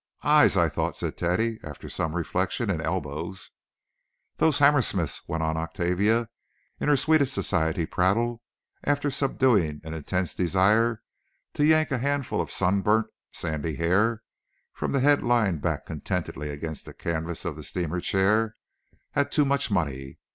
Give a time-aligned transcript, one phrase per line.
[0.23, 3.51] "Eyes, I thought," said Teddy, after some reflection; "and elbows."
[4.37, 6.27] "Those Hammersmiths," went on Octavia,
[6.79, 8.41] in her sweetest society prattle,
[8.83, 11.03] after subduing an intense desire
[11.53, 14.23] to yank a handful of sunburnt, sandy hair
[14.73, 18.55] from the head lying back contentedly against the canvas of the steamer chair,
[19.11, 20.17] "had too much money.